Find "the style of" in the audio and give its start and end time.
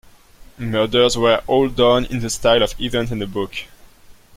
2.21-2.73